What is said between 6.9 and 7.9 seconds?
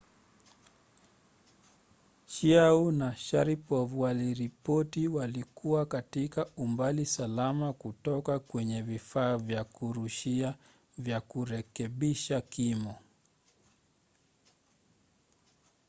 salama